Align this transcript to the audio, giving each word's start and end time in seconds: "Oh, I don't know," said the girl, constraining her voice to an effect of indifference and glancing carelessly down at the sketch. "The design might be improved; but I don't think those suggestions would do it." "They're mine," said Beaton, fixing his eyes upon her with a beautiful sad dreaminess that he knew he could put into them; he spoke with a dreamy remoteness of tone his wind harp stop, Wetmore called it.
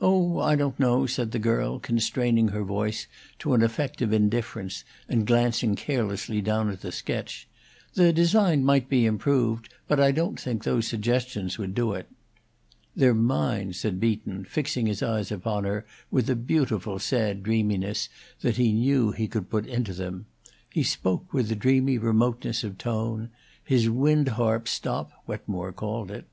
"Oh, 0.00 0.38
I 0.38 0.54
don't 0.54 0.78
know," 0.78 1.04
said 1.06 1.32
the 1.32 1.40
girl, 1.40 1.80
constraining 1.80 2.50
her 2.50 2.62
voice 2.62 3.08
to 3.40 3.54
an 3.54 3.62
effect 3.64 4.00
of 4.00 4.12
indifference 4.12 4.84
and 5.08 5.26
glancing 5.26 5.74
carelessly 5.74 6.40
down 6.40 6.68
at 6.70 6.80
the 6.80 6.92
sketch. 6.92 7.48
"The 7.94 8.12
design 8.12 8.62
might 8.62 8.88
be 8.88 9.04
improved; 9.04 9.74
but 9.88 9.98
I 9.98 10.12
don't 10.12 10.38
think 10.38 10.62
those 10.62 10.86
suggestions 10.86 11.58
would 11.58 11.74
do 11.74 11.92
it." 11.92 12.08
"They're 12.94 13.12
mine," 13.12 13.72
said 13.72 13.98
Beaton, 13.98 14.44
fixing 14.44 14.86
his 14.86 15.02
eyes 15.02 15.32
upon 15.32 15.64
her 15.64 15.84
with 16.08 16.30
a 16.30 16.36
beautiful 16.36 17.00
sad 17.00 17.42
dreaminess 17.42 18.08
that 18.42 18.58
he 18.58 18.70
knew 18.72 19.10
he 19.10 19.26
could 19.26 19.50
put 19.50 19.66
into 19.66 19.92
them; 19.92 20.26
he 20.70 20.84
spoke 20.84 21.32
with 21.32 21.50
a 21.50 21.56
dreamy 21.56 21.98
remoteness 21.98 22.62
of 22.62 22.78
tone 22.78 23.30
his 23.64 23.90
wind 23.90 24.28
harp 24.28 24.68
stop, 24.68 25.10
Wetmore 25.26 25.72
called 25.72 26.12
it. 26.12 26.26